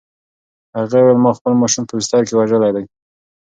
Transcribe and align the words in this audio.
هغې 0.77 0.99
وویل: 1.01 1.19
"ما 1.23 1.31
خپل 1.37 1.53
ماشوم 1.61 1.83
په 1.87 1.93
بستر 1.99 2.21
کې 2.27 2.33
وژلی 2.35 2.71
دی؟" 2.75 2.85